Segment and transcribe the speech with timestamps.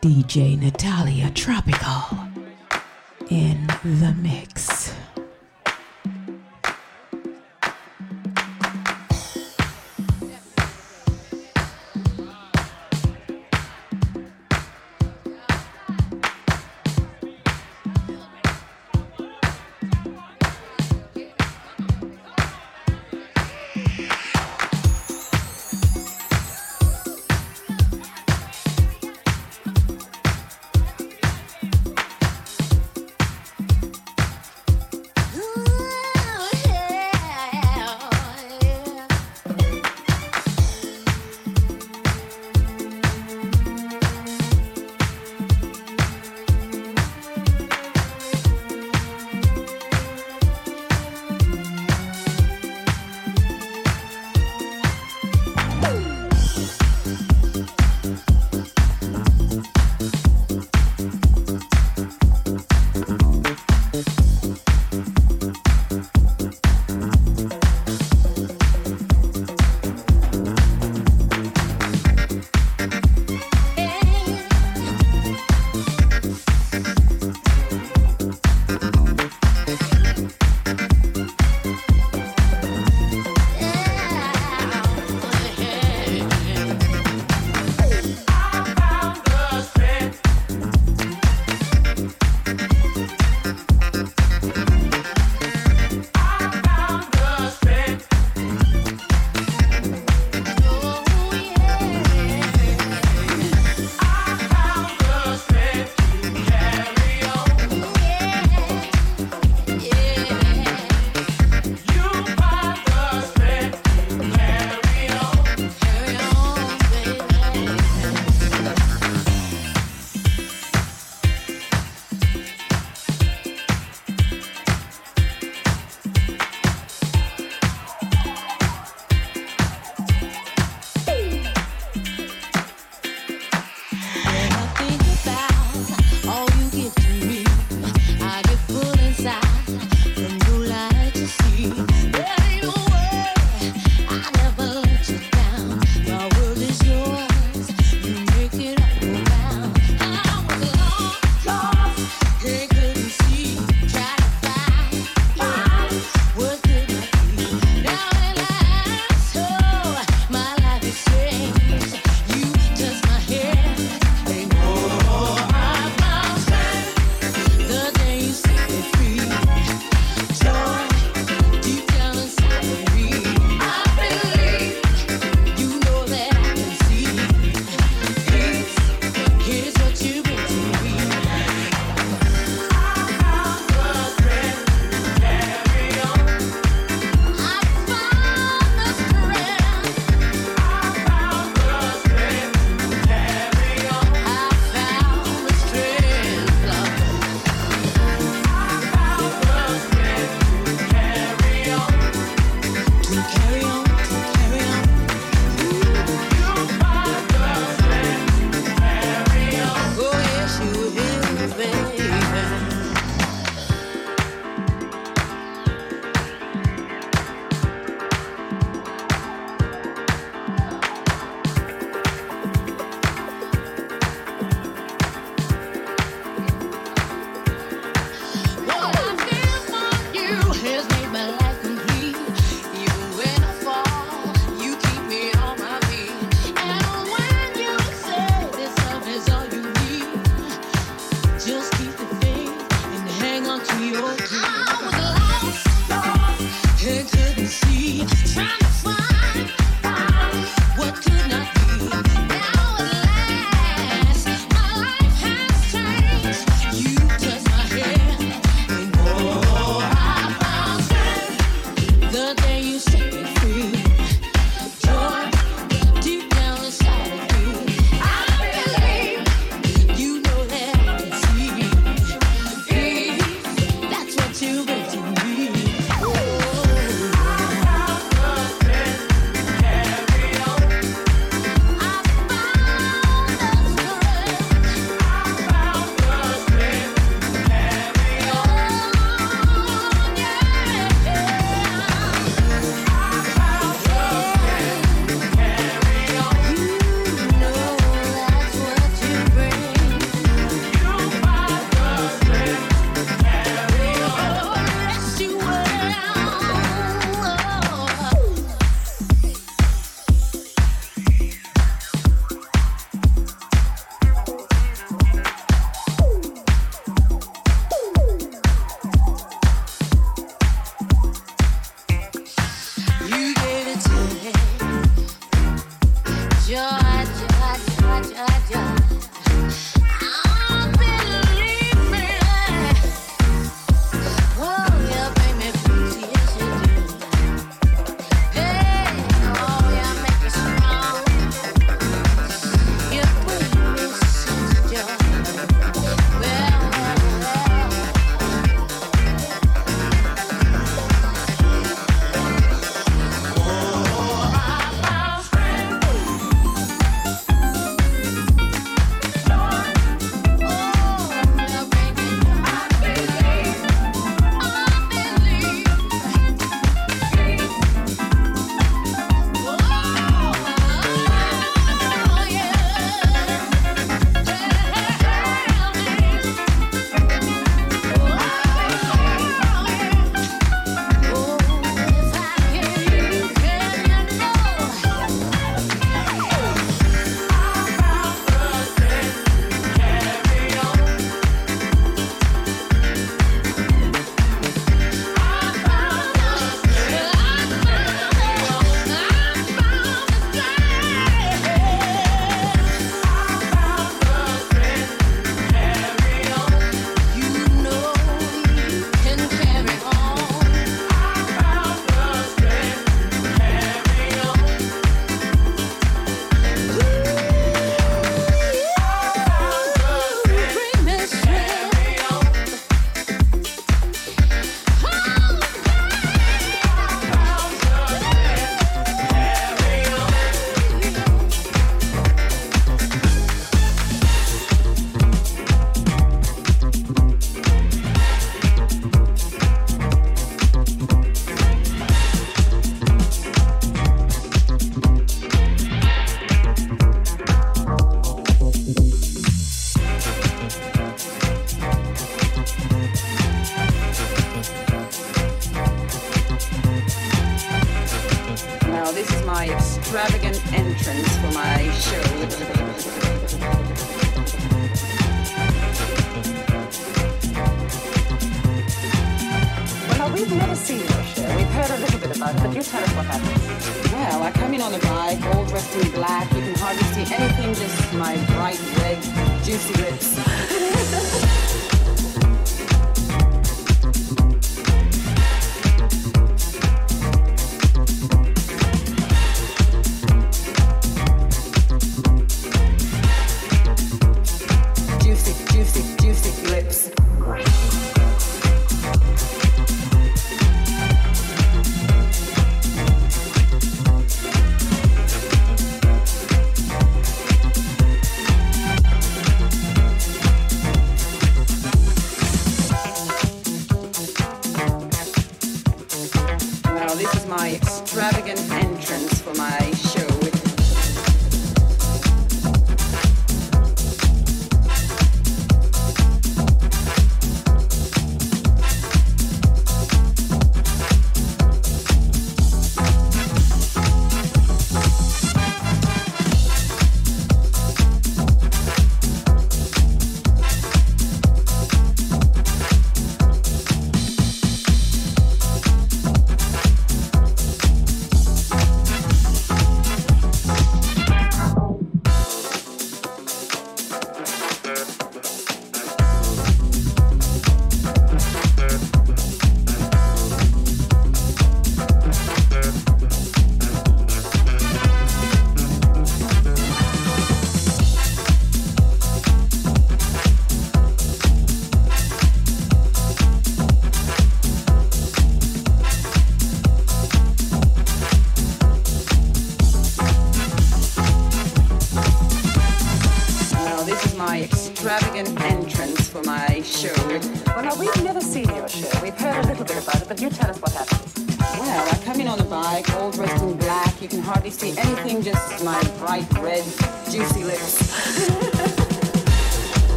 [0.00, 2.18] DJ Natalia Tropical
[3.30, 4.57] in the mix.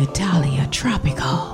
[0.00, 1.49] Natalia Tropical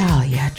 [0.00, 0.49] Tropical.